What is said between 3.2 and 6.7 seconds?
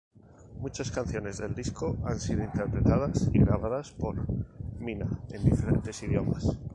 y grabadas por Mina en diferentes idiomas.